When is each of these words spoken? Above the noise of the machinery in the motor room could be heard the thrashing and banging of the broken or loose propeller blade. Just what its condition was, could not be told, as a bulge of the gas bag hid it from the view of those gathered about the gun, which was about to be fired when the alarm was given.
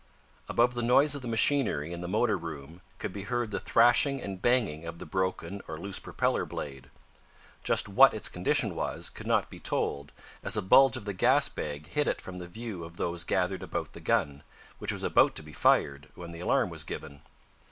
Above 0.49 0.73
the 0.73 0.81
noise 0.81 1.13
of 1.13 1.21
the 1.21 1.27
machinery 1.27 1.93
in 1.93 2.01
the 2.01 2.07
motor 2.07 2.35
room 2.35 2.81
could 2.97 3.13
be 3.13 3.21
heard 3.21 3.51
the 3.51 3.59
thrashing 3.59 4.19
and 4.19 4.41
banging 4.41 4.83
of 4.83 4.97
the 4.97 5.05
broken 5.05 5.61
or 5.67 5.77
loose 5.77 5.99
propeller 5.99 6.43
blade. 6.43 6.89
Just 7.63 7.87
what 7.87 8.11
its 8.11 8.27
condition 8.27 8.73
was, 8.73 9.11
could 9.11 9.27
not 9.27 9.51
be 9.51 9.59
told, 9.59 10.11
as 10.41 10.57
a 10.57 10.61
bulge 10.63 10.97
of 10.97 11.05
the 11.05 11.13
gas 11.13 11.49
bag 11.49 11.85
hid 11.85 12.07
it 12.07 12.19
from 12.19 12.37
the 12.37 12.47
view 12.47 12.83
of 12.83 12.97
those 12.97 13.23
gathered 13.23 13.61
about 13.61 13.93
the 13.93 14.01
gun, 14.01 14.41
which 14.79 14.91
was 14.91 15.03
about 15.03 15.35
to 15.35 15.43
be 15.43 15.53
fired 15.53 16.07
when 16.15 16.31
the 16.31 16.39
alarm 16.39 16.71
was 16.71 16.83
given. 16.83 17.21